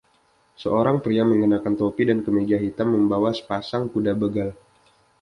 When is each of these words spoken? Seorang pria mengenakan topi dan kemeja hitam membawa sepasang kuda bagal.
Seorang 0.63 0.97
pria 1.05 1.21
mengenakan 1.31 1.73
topi 1.81 2.03
dan 2.09 2.19
kemeja 2.25 2.57
hitam 2.65 2.87
membawa 2.95 3.29
sepasang 3.37 3.83
kuda 3.93 4.13
bagal. 4.23 4.49